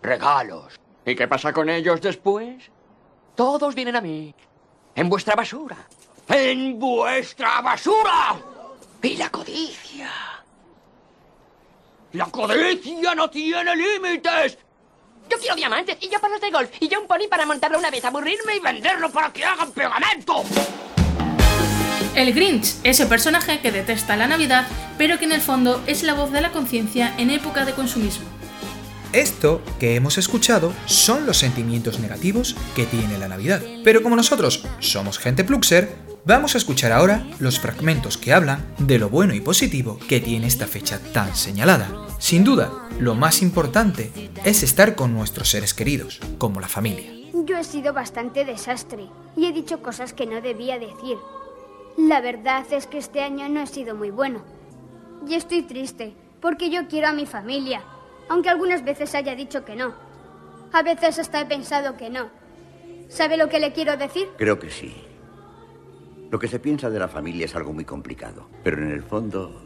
¡Regalos! 0.03 0.81
¿Y 1.05 1.15
qué 1.15 1.29
pasa 1.29 1.53
con 1.53 1.69
ellos 1.69 2.01
después? 2.01 2.71
Todos 3.35 3.75
vienen 3.75 3.97
a 3.97 4.01
mí. 4.01 4.35
En 4.95 5.09
vuestra 5.09 5.35
basura. 5.35 5.77
¡En 6.29 6.79
vuestra 6.79 7.61
basura! 7.61 8.37
Y 9.03 9.17
la 9.17 9.31
codicia. 9.31 10.11
La 12.13 12.27
codicia 12.27 13.15
no 13.15 13.29
tiene 13.29 13.77
límites. 13.77 14.59
Yo 15.31 15.39
quiero 15.39 15.57
diamantes 15.57 15.97
y 16.01 16.09
yo 16.09 16.21
palos 16.21 16.41
de 16.41 16.51
golf 16.51 16.71
y 16.81 16.89
yo 16.89 17.01
un 17.01 17.07
pony 17.07 17.29
para 17.29 17.45
montarlo 17.45 17.79
una 17.79 17.91
vez, 17.91 18.05
aburrirme 18.05 18.57
y 18.57 18.61
venderlo 18.61 19.11
para 19.11 19.33
que 19.33 19.45
hagan 19.45 19.73
pegamento. 19.73 20.43
El 22.15 22.33
Grinch, 22.33 22.77
ese 22.83 23.07
personaje 23.07 23.61
que 23.61 23.71
detesta 23.71 24.17
la 24.17 24.27
Navidad, 24.27 24.67
pero 24.97 25.19
que 25.19 25.27
en 25.27 25.33
el 25.33 25.41
fondo 25.41 25.83
es 25.87 26.03
la 26.03 26.15
voz 26.15 26.33
de 26.33 26.41
la 26.41 26.51
conciencia 26.51 27.15
en 27.19 27.31
época 27.31 27.65
de 27.65 27.75
consumismo. 27.75 28.27
Esto 29.13 29.63
que 29.79 29.95
hemos 29.95 30.19
escuchado 30.19 30.73
son 30.87 31.27
los 31.27 31.39
sentimientos 31.39 31.99
negativos 31.99 32.57
que 32.75 32.85
tiene 32.85 33.19
la 33.19 33.29
Navidad. 33.29 33.63
Pero 33.85 34.03
como 34.03 34.17
nosotros 34.17 34.65
somos 34.81 35.19
gente 35.19 35.45
Pluxer, 35.45 36.08
vamos 36.29 36.55
a 36.55 36.59
escuchar 36.59 36.93
ahora 36.93 37.27
los 37.39 37.59
fragmentos 37.59 38.19
que 38.19 38.35
hablan 38.35 38.63
de 38.79 38.99
lo 38.99 39.09
bueno 39.09 39.33
y 39.33 39.41
positivo 39.41 39.99
que 40.11 40.21
tiene 40.21 40.47
esta 40.47 40.67
fecha 40.67 41.01
tan 41.15 41.35
señalada. 41.35 41.89
Sin 42.19 42.45
duda, 42.45 42.71
lo 43.01 43.15
más 43.15 43.41
importante 43.41 44.13
es 44.45 44.63
estar 44.63 44.95
con 44.95 45.15
nuestros 45.15 45.49
seres 45.49 45.73
queridos, 45.73 46.21
como 46.37 46.61
la 46.61 46.69
familia. 46.69 47.11
Yo 47.33 47.57
he 47.57 47.65
sido 47.65 47.95
bastante 47.95 48.45
desastre 48.45 49.07
y 49.37 49.47
he 49.47 49.53
dicho 49.53 49.81
cosas 49.81 50.13
que 50.13 50.27
no 50.27 50.43
debía 50.43 50.79
decir. 50.79 51.17
La 51.97 52.21
verdad 52.21 52.67
es 52.73 52.87
que 52.87 52.99
este 52.99 53.23
año 53.23 53.49
no 53.49 53.63
he 53.63 53.67
sido 53.67 53.95
muy 53.95 54.11
bueno. 54.11 54.45
Y 55.27 55.35
estoy 55.35 55.63
triste, 55.63 56.13
porque 56.43 56.69
yo 56.69 56.89
quiero 56.89 57.09
a 57.09 57.13
mi 57.13 57.25
familia, 57.25 57.83
aunque 58.29 58.51
algunas 58.51 58.85
veces 58.85 59.15
haya 59.15 59.35
dicho 59.35 59.65
que 59.65 59.77
no. 59.77 59.95
A 60.75 60.83
veces 60.83 61.19
hasta 61.19 61.41
he 61.41 61.47
pensado 61.47 61.97
que 61.97 62.11
no. 62.11 62.29
¿Sabe 63.09 63.39
lo 63.39 63.49
que 63.49 63.61
le 63.61 63.73
quiero 63.73 63.97
decir? 63.97 64.29
Creo 64.37 64.59
que 64.59 64.69
sí. 64.69 65.08
Lo 66.31 66.39
que 66.39 66.49
se 66.49 66.59
piensa 66.59 66.91
de 66.91 66.99
la 66.99 67.09
familia 67.09 67.47
es 67.47 67.57
algo 67.57 67.73
muy 67.73 67.85
complicado, 67.85 68.49
pero 68.63 68.83
en 68.83 68.91
el 68.91 69.03
fondo 69.03 69.63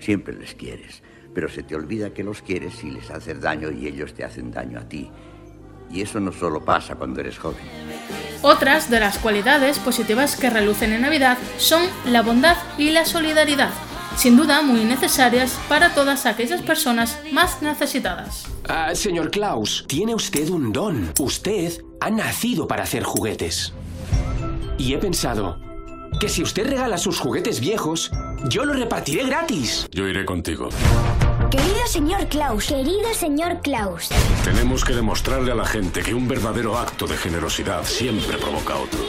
siempre 0.00 0.34
les 0.34 0.54
quieres. 0.54 1.02
Pero 1.32 1.48
se 1.48 1.62
te 1.62 1.76
olvida 1.76 2.12
que 2.12 2.24
los 2.24 2.42
quieres 2.42 2.82
y 2.82 2.90
les 2.90 3.10
haces 3.10 3.40
daño 3.40 3.70
y 3.70 3.86
ellos 3.86 4.14
te 4.14 4.24
hacen 4.24 4.50
daño 4.50 4.80
a 4.80 4.88
ti. 4.88 5.08
Y 5.88 6.02
eso 6.02 6.18
no 6.18 6.32
solo 6.32 6.64
pasa 6.64 6.96
cuando 6.96 7.20
eres 7.20 7.38
joven. 7.38 7.62
Otras 8.42 8.90
de 8.90 8.98
las 8.98 9.18
cualidades 9.18 9.78
positivas 9.78 10.34
que 10.34 10.50
relucen 10.50 10.92
en 10.92 11.02
Navidad 11.02 11.38
son 11.58 11.82
la 12.06 12.22
bondad 12.22 12.56
y 12.76 12.90
la 12.90 13.04
solidaridad, 13.04 13.70
sin 14.16 14.36
duda 14.36 14.62
muy 14.62 14.84
necesarias 14.84 15.56
para 15.68 15.94
todas 15.94 16.26
aquellas 16.26 16.62
personas 16.62 17.20
más 17.32 17.62
necesitadas. 17.62 18.46
Ah, 18.68 18.94
señor 18.94 19.30
Klaus, 19.30 19.84
tiene 19.86 20.14
usted 20.14 20.48
un 20.48 20.72
don. 20.72 21.12
Usted 21.20 21.80
ha 22.00 22.10
nacido 22.10 22.66
para 22.66 22.82
hacer 22.82 23.04
juguetes. 23.04 23.72
Y 24.78 24.94
he 24.94 24.98
pensado 24.98 25.69
que 26.20 26.28
si 26.28 26.42
usted 26.42 26.68
regala 26.68 26.98
sus 26.98 27.18
juguetes 27.18 27.60
viejos, 27.60 28.12
yo 28.44 28.66
los 28.66 28.78
repartiré 28.78 29.24
gratis. 29.24 29.88
Yo 29.90 30.06
iré 30.06 30.26
contigo. 30.26 30.68
Querido 31.50 31.86
señor 31.86 32.26
Klaus, 32.28 32.66
querido 32.66 33.12
señor 33.14 33.60
Klaus. 33.62 34.10
Tenemos 34.44 34.84
que 34.84 34.92
demostrarle 34.92 35.50
a 35.50 35.54
la 35.54 35.64
gente 35.64 36.02
que 36.02 36.14
un 36.14 36.28
verdadero 36.28 36.78
acto 36.78 37.06
de 37.06 37.16
generosidad 37.16 37.84
siempre 37.84 38.36
provoca 38.36 38.76
otro. 38.76 39.00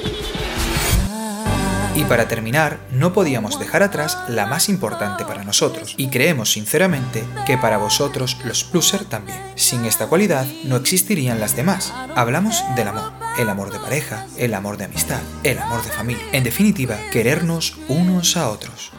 Y 1.93 2.05
para 2.05 2.27
terminar, 2.27 2.79
no 2.91 3.11
podíamos 3.11 3.59
dejar 3.59 3.83
atrás 3.83 4.17
la 4.29 4.45
más 4.45 4.69
importante 4.69 5.25
para 5.25 5.43
nosotros, 5.43 5.93
y 5.97 6.07
creemos 6.07 6.51
sinceramente 6.51 7.23
que 7.45 7.57
para 7.57 7.77
vosotros 7.77 8.37
los 8.45 8.63
pluser 8.63 9.03
también. 9.03 9.37
Sin 9.55 9.83
esta 9.83 10.07
cualidad 10.07 10.45
no 10.63 10.77
existirían 10.77 11.41
las 11.41 11.55
demás. 11.55 11.93
Hablamos 12.15 12.63
del 12.77 12.87
amor, 12.87 13.11
el 13.37 13.49
amor 13.49 13.71
de 13.71 13.79
pareja, 13.79 14.25
el 14.37 14.53
amor 14.53 14.77
de 14.77 14.85
amistad, 14.85 15.19
el 15.43 15.59
amor 15.59 15.83
de 15.83 15.91
familia. 15.91 16.23
En 16.31 16.45
definitiva, 16.45 16.97
querernos 17.11 17.77
unos 17.89 18.37
a 18.37 18.49
otros. 18.49 18.93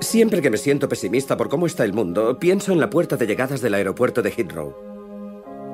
Siempre 0.00 0.40
que 0.40 0.50
me 0.50 0.56
siento 0.56 0.88
pesimista 0.88 1.36
por 1.36 1.50
cómo 1.50 1.66
está 1.66 1.84
el 1.84 1.92
mundo, 1.92 2.38
pienso 2.38 2.72
en 2.72 2.80
la 2.80 2.88
puerta 2.88 3.16
de 3.16 3.26
llegadas 3.26 3.60
del 3.60 3.74
aeropuerto 3.74 4.22
de 4.22 4.30
Heathrow. 4.30 4.74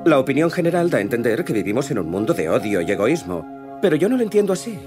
La 0.05 0.19
opinión 0.19 0.51
general 0.51 0.89
da 0.89 0.97
a 0.97 1.01
entender 1.01 1.45
que 1.45 1.53
vivimos 1.53 1.89
en 1.89 1.99
un 1.99 2.09
mundo 2.09 2.33
de 2.33 2.49
odio 2.49 2.81
y 2.81 2.91
egoísmo, 2.91 3.45
pero 3.81 3.95
yo 3.95 4.09
no 4.09 4.17
lo 4.17 4.23
entiendo 4.23 4.51
así. 4.51 4.77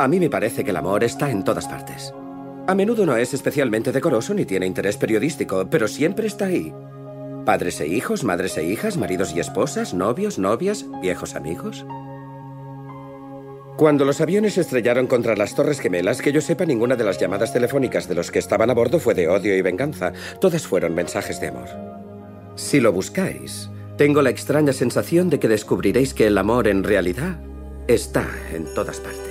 A 0.00 0.08
mí 0.08 0.18
me 0.18 0.30
parece 0.30 0.64
que 0.64 0.70
el 0.70 0.78
amor 0.78 1.04
está 1.04 1.30
en 1.30 1.44
todas 1.44 1.68
partes. 1.68 2.14
A 2.66 2.74
menudo 2.74 3.04
no 3.04 3.16
es 3.16 3.34
especialmente 3.34 3.92
decoroso 3.92 4.32
ni 4.32 4.46
tiene 4.46 4.64
interés 4.64 4.96
periodístico, 4.96 5.68
pero 5.68 5.88
siempre 5.88 6.26
está 6.26 6.46
ahí. 6.46 6.72
Padres 7.44 7.82
e 7.82 7.86
hijos, 7.86 8.24
madres 8.24 8.56
e 8.56 8.64
hijas, 8.64 8.96
maridos 8.96 9.34
y 9.36 9.40
esposas, 9.40 9.92
novios, 9.92 10.38
novias, 10.38 10.86
viejos 11.02 11.34
amigos. 11.36 11.84
Cuando 13.76 14.06
los 14.06 14.22
aviones 14.22 14.56
estrellaron 14.56 15.06
contra 15.06 15.36
las 15.36 15.54
Torres 15.54 15.80
Gemelas, 15.80 16.22
que 16.22 16.32
yo 16.32 16.40
sepa, 16.40 16.64
ninguna 16.64 16.96
de 16.96 17.04
las 17.04 17.18
llamadas 17.18 17.52
telefónicas 17.52 18.08
de 18.08 18.14
los 18.14 18.30
que 18.30 18.38
estaban 18.38 18.70
a 18.70 18.74
bordo 18.74 19.00
fue 19.00 19.12
de 19.12 19.28
odio 19.28 19.54
y 19.54 19.60
venganza. 19.60 20.14
Todas 20.40 20.66
fueron 20.66 20.94
mensajes 20.94 21.42
de 21.42 21.48
amor. 21.48 21.68
Si 22.54 22.80
lo 22.80 22.90
buscáis, 22.90 23.68
tengo 23.98 24.22
la 24.22 24.30
extraña 24.30 24.72
sensación 24.72 25.28
de 25.28 25.38
que 25.38 25.48
descubriréis 25.48 26.14
que 26.14 26.26
el 26.26 26.38
amor 26.38 26.68
en 26.68 26.84
realidad 26.84 27.36
está 27.86 28.26
en 28.54 28.64
todas 28.72 28.98
partes. 28.98 29.29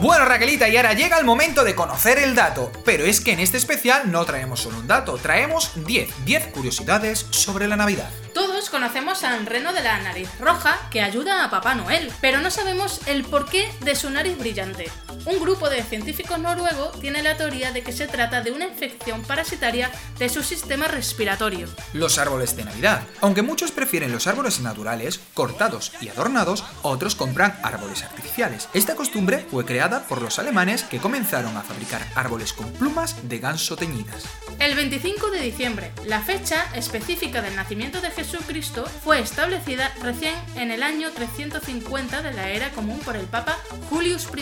Bueno, 0.00 0.26
Raquelita, 0.26 0.68
y 0.68 0.76
ahora 0.76 0.92
llega 0.92 1.18
el 1.18 1.24
momento 1.24 1.64
de 1.64 1.74
conocer 1.74 2.18
el 2.18 2.36
dato. 2.36 2.70
Pero 2.84 3.04
es 3.04 3.20
que 3.20 3.32
en 3.32 3.40
este 3.40 3.56
especial 3.56 4.12
no 4.12 4.24
traemos 4.24 4.60
solo 4.60 4.78
un 4.78 4.86
dato, 4.86 5.18
traemos 5.18 5.72
10, 5.74 6.24
10 6.24 6.46
curiosidades 6.48 7.26
sobre 7.30 7.66
la 7.66 7.74
Navidad. 7.74 8.08
Todos 8.32 8.70
conocemos 8.70 9.24
a 9.24 9.34
un 9.36 9.46
reno 9.46 9.72
de 9.72 9.82
la 9.82 9.98
nariz 9.98 10.28
roja 10.38 10.78
que 10.92 11.02
ayuda 11.02 11.42
a 11.42 11.50
Papá 11.50 11.74
Noel, 11.74 12.12
pero 12.20 12.40
no 12.40 12.50
sabemos 12.52 13.00
el 13.06 13.24
porqué 13.24 13.68
de 13.80 13.96
su 13.96 14.08
nariz 14.10 14.38
brillante. 14.38 14.88
Un 15.26 15.40
grupo 15.40 15.68
de 15.68 15.82
científicos 15.82 16.38
noruegos 16.38 16.98
tiene 17.00 17.22
la 17.22 17.36
teoría 17.36 17.72
de 17.72 17.82
que 17.82 17.92
se 17.92 18.06
trata 18.06 18.40
de 18.40 18.52
una 18.52 18.66
infección 18.66 19.22
parasitaria 19.22 19.90
de 20.18 20.28
su 20.28 20.42
sistema 20.42 20.88
respiratorio. 20.88 21.68
Los 21.92 22.18
árboles 22.18 22.56
de 22.56 22.64
Navidad. 22.64 23.02
Aunque 23.20 23.42
muchos 23.42 23.72
prefieren 23.72 24.12
los 24.12 24.26
árboles 24.26 24.60
naturales, 24.60 25.20
cortados 25.34 25.92
y 26.00 26.08
adornados, 26.08 26.64
otros 26.82 27.14
compran 27.14 27.58
árboles 27.62 28.02
artificiales. 28.04 28.68
Esta 28.74 28.94
costumbre 28.94 29.46
fue 29.50 29.64
creada 29.64 30.04
por 30.06 30.22
los 30.22 30.38
alemanes 30.38 30.84
que 30.84 30.98
comenzaron 30.98 31.56
a 31.56 31.62
fabricar 31.62 32.06
árboles 32.14 32.52
con 32.52 32.72
plumas 32.72 33.28
de 33.28 33.38
ganso 33.38 33.76
teñidas. 33.76 34.24
El 34.58 34.76
25 34.76 35.30
de 35.30 35.40
diciembre, 35.40 35.92
la 36.04 36.20
fecha 36.20 36.66
específica 36.74 37.42
del 37.42 37.56
nacimiento 37.56 38.00
de 38.00 38.10
Jesucristo, 38.10 38.84
fue 39.04 39.20
establecida 39.20 39.92
recién 40.02 40.34
en 40.56 40.70
el 40.70 40.82
año 40.82 41.10
350 41.10 42.22
de 42.22 42.32
la 42.32 42.50
era 42.50 42.70
común 42.70 42.98
por 43.00 43.16
el 43.16 43.26
Papa 43.26 43.56
Julius 43.90 44.28
I. 44.36 44.38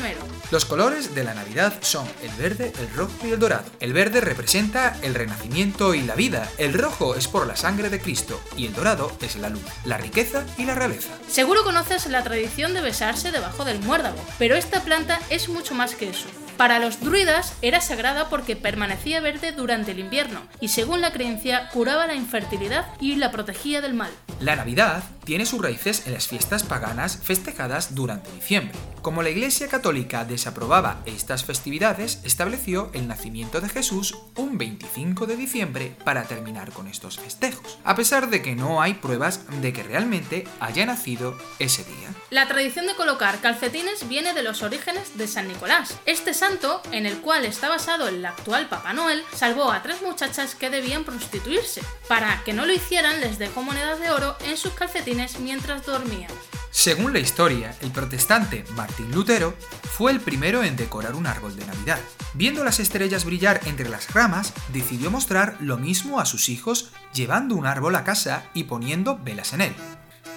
Los 0.51 0.66
colores 0.67 1.15
de 1.15 1.25
la 1.25 1.35
Navidad 1.35 1.75
son 1.81 2.07
el 2.23 2.31
verde, 2.33 2.73
el 2.79 2.93
rojo 2.95 3.13
y 3.25 3.33
el 3.33 3.39
dorado. 3.39 3.65
El 3.81 3.93
verde 3.93 4.21
representa 4.21 4.97
el 5.03 5.15
renacimiento 5.15 5.95
y 5.95 6.03
la 6.03 6.15
vida, 6.15 6.51
el 6.59 6.75
rojo 6.75 7.15
es 7.15 7.29
por 7.29 7.47
la 7.47 7.57
sangre 7.57 7.91
de 7.91 8.01
Cristo 8.01 8.41
y 8.57 8.67
el 8.67 8.75
dorado 8.75 9.11
es 9.21 9.37
la 9.37 9.49
luz, 9.49 9.63
la 9.85 9.99
riqueza 9.99 10.45
y 10.59 10.65
la 10.65 10.75
realeza. 10.75 11.11
Seguro 11.29 11.65
conoces 11.65 12.07
la 12.07 12.23
tradición 12.23 12.75
de 12.75 12.81
besarse 12.81 13.33
debajo 13.33 13.65
del 13.65 13.81
muérdago, 13.81 14.19
pero 14.39 14.57
esta 14.57 14.83
planta 14.83 15.21
es 15.31 15.49
mucho 15.49 15.75
más 15.75 15.95
que 15.95 16.11
eso. 16.11 16.27
Para 16.57 16.79
los 16.79 17.01
druidas 17.01 17.55
era 17.61 17.83
sagrada 17.83 18.31
porque 18.31 18.57
permanecía 18.57 19.21
verde 19.21 19.53
durante 19.53 19.93
el 19.93 19.99
invierno 19.99 20.41
y 20.61 20.69
según 20.69 21.03
la 21.03 21.13
creencia 21.13 21.69
curaba 21.69 22.07
la 22.07 22.15
infertilidad 22.15 22.87
y 22.99 23.17
la 23.17 23.31
protegía 23.31 23.83
del 23.83 23.93
mal. 23.93 24.11
La 24.41 24.57
Navidad 24.57 25.05
tiene 25.25 25.45
sus 25.45 25.61
raíces 25.61 26.07
en 26.07 26.15
las 26.15 26.29
fiestas 26.29 26.63
paganas 26.63 27.19
festejadas 27.23 27.95
durante 27.95 28.31
diciembre. 28.33 28.79
Como 29.03 29.23
la 29.23 29.31
Iglesia 29.31 29.69
Católica 29.69 30.25
desaprobaba 30.25 31.01
estas 31.05 31.45
festividades, 31.45 32.21
estableció 32.25 32.91
el 32.93 33.07
nacimiento 33.07 33.61
de 33.61 33.69
Jesús 33.69 34.17
un 34.37 34.59
25 34.59 35.27
de 35.27 35.37
diciembre 35.37 35.97
para 36.05 36.25
terminar 36.25 36.73
con 36.73 36.87
estos 36.87 37.19
festejos, 37.19 37.79
a 37.85 37.95
pesar 37.95 38.31
de 38.31 38.43
que 38.43 38.57
no 38.57 38.83
hay 38.83 38.95
pruebas 38.95 39.41
de 39.61 39.73
que 39.73 39.83
realmente 39.83 40.47
haya 40.61 40.87
nacido 40.87 41.37
ese 41.59 41.85
día. 41.85 42.09
La 42.31 42.49
tradición 42.49 42.87
de 42.87 42.95
colocar 42.95 43.41
calcetines 43.41 44.09
viene 44.09 44.35
de 44.35 44.43
los 44.43 44.63
orígenes 44.63 45.17
de 45.17 45.29
San 45.29 45.49
Nicolás. 45.49 45.99
Este 46.07 46.35
santo, 46.35 46.46
en 46.93 47.07
el 47.07 47.21
cual 47.23 47.45
está 47.45 47.69
basado 47.69 48.07
el 48.07 48.25
actual 48.25 48.69
Papá 48.69 48.93
Noel, 48.93 49.25
salvó 49.35 49.73
a 49.73 49.83
tres 49.83 50.01
muchachas 50.03 50.55
que 50.55 50.71
debían 50.71 51.03
prostituirse. 51.03 51.83
Para 52.07 52.45
que 52.45 52.53
no 52.53 52.67
lo 52.67 52.73
hicieran, 52.73 53.21
les 53.21 53.41
dejó 53.41 53.63
monedas 53.63 53.99
de 53.99 54.11
oro 54.11 54.37
en 54.45 54.57
sus 54.57 54.73
calcetines 54.73 55.41
mientras 55.41 55.85
dormían. 55.85 56.31
Según 56.71 57.13
la 57.13 57.19
historia, 57.19 57.75
el 57.81 57.91
protestante 57.91 58.65
Martín 58.75 59.11
Lutero 59.11 59.55
fue 59.91 60.13
el 60.13 60.21
primero 60.21 60.63
en 60.63 60.77
decorar 60.77 61.17
un 61.17 61.27
árbol 61.27 61.57
de 61.57 61.67
Navidad. 61.67 61.99
Viendo 62.35 62.63
las 62.63 62.79
estrellas 62.79 63.25
brillar 63.25 63.61
entre 63.65 63.89
las 63.89 64.15
ramas, 64.15 64.53
decidió 64.73 65.11
mostrar 65.11 65.57
lo 65.59 65.79
mismo 65.79 66.21
a 66.21 66.27
sus 66.27 66.49
hijos 66.49 66.91
llevando 67.13 67.57
un 67.57 67.67
árbol 67.67 67.97
a 67.97 68.05
casa 68.05 68.45
y 68.55 68.65
poniendo 68.65 69.19
velas 69.19 69.53
en 69.53 69.63
él. 69.63 69.75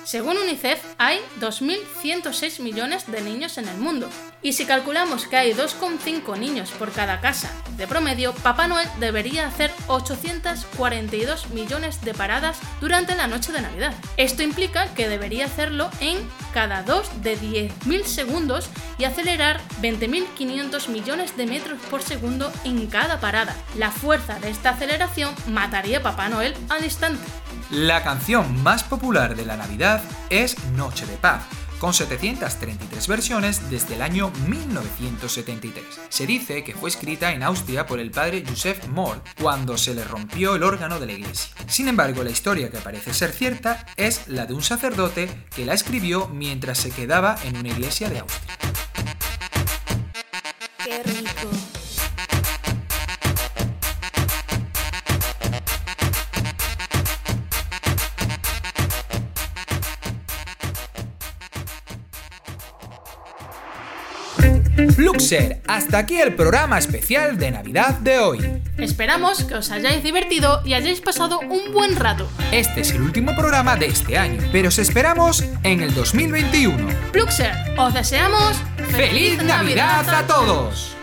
Según 0.10 0.40
UNICEF, 0.40 0.82
hay 0.98 1.20
2.106 1.40 2.62
millones 2.62 3.06
de 3.12 3.22
niños 3.22 3.60
en 3.60 3.68
el 3.68 3.78
mundo. 3.78 4.10
Y 4.42 4.54
si 4.54 4.66
calculamos 4.66 5.28
que 5.28 5.38
hay 5.38 5.54
2,5 5.54 6.36
niños 6.36 6.72
por 6.72 6.92
cada 6.92 7.22
casa 7.22 7.52
de 7.78 7.86
promedio, 7.86 8.34
Papá 8.34 8.68
Noel 8.68 8.90
debería 9.00 9.46
hacer 9.46 9.72
842 9.86 11.52
millones 11.52 12.02
de 12.02 12.16
paradas 12.16 12.58
durante 12.82 13.16
la 13.16 13.28
noche 13.28 13.52
de 13.52 13.62
Navidad. 13.62 13.94
Esto 14.18 14.42
implica 14.42 14.92
que 14.96 15.08
debería 15.08 15.46
hacerlo 15.46 15.92
en 16.00 16.18
cada 16.56 16.82
2 16.82 17.22
de 17.22 17.38
10.000 17.38 18.04
segundos 18.06 18.68
y 18.98 19.04
acelerar 19.04 19.62
20.500 19.80 20.88
millones 20.90 21.38
de 21.38 21.46
metros 21.46 21.78
por 21.92 22.02
segundo 22.02 22.52
en 22.64 22.88
cada 22.88 23.20
parada. 23.20 23.56
La 23.78 23.92
fuerza 23.92 24.40
de 24.40 24.50
esta 24.50 24.72
aceleración 24.72 25.36
mataría 25.46 26.00
a 26.00 26.04
Papá 26.04 26.30
Noel 26.30 26.56
al 26.70 26.84
instante. 26.84 27.24
La 27.72 28.02
canción 28.02 28.64
más 28.64 28.84
popular 28.84 29.36
de 29.36 29.46
la 29.46 29.56
Navidad 29.56 30.02
es 30.32 30.58
Noche 30.70 31.06
de 31.06 31.18
Paz, 31.18 31.44
con 31.78 31.94
733 31.94 33.08
versiones 33.08 33.70
desde 33.70 33.94
el 33.94 34.02
año 34.02 34.32
1973. 34.48 35.86
Se 36.10 36.26
dice 36.26 36.64
que 36.64 36.74
fue 36.74 36.90
escrita 36.90 37.32
en 37.32 37.44
Austria 37.44 37.86
por 37.86 38.00
el 38.00 38.10
padre 38.10 38.44
Joseph 38.48 38.88
Moll 38.88 39.22
cuando 39.40 39.78
se 39.78 39.94
le 39.94 40.04
rompió 40.04 40.56
el 40.56 40.64
órgano 40.64 41.00
de 41.00 41.06
la 41.06 41.12
iglesia. 41.12 41.54
Sin 41.68 41.88
embargo, 41.88 42.24
la 42.24 42.32
historia 42.32 42.72
que 42.72 42.80
parece 42.80 43.14
ser 43.14 43.32
cierta 43.32 43.86
es 43.98 44.28
la 44.28 44.48
de 44.48 44.56
un 44.56 44.64
sacerdote 44.64 45.30
que 45.56 45.66
la 45.68 45.76
escribió 45.76 46.28
mientras 46.28 46.80
se 46.80 46.90
quedaba 46.90 47.36
en 47.44 47.56
una 47.56 47.70
iglesia 47.70 48.10
de 48.10 48.18
Austria. 48.18 48.58
Qué 50.84 51.04
rico. 51.04 51.59
Hasta 65.68 65.98
aquí 65.98 66.18
el 66.18 66.34
programa 66.34 66.80
especial 66.80 67.38
de 67.38 67.52
Navidad 67.52 67.96
de 68.00 68.20
hoy. 68.20 68.40
Esperamos 68.78 69.44
que 69.44 69.56
os 69.56 69.70
hayáis 69.70 70.02
divertido 70.02 70.62
y 70.64 70.76
hayáis 70.76 71.02
pasado 71.02 71.42
un 71.42 71.74
buen 71.74 71.98
rato. 71.98 72.26
Este 72.54 72.82
es 72.82 72.92
el 72.92 73.02
último 73.02 73.36
programa 73.36 73.76
de 73.76 73.88
este 73.88 74.18
año, 74.18 74.42
pero 74.54 74.70
os 74.70 74.80
esperamos 74.80 75.44
en 75.64 75.82
el 75.82 75.94
2021. 75.94 76.88
Luxer, 77.14 77.52
os 77.78 77.94
deseamos 77.94 78.56
¡Feliz 78.92 79.44
Navidad 79.44 80.08
a 80.10 80.26
todos! 80.26 80.99